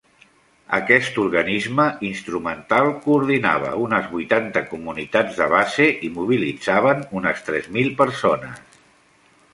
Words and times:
Aquest 0.75 1.17
organisme 1.23 1.83
instrumental 2.07 2.89
coordinava 3.03 3.75
unes 3.83 4.09
vuitanta 4.15 4.65
comunitats 4.73 5.37
de 5.43 5.51
base 5.53 5.89
i 6.09 6.11
mobilitzaven 6.19 7.07
unes 7.21 7.47
tres 7.51 7.73
mil 7.77 7.97
persones. 8.05 8.81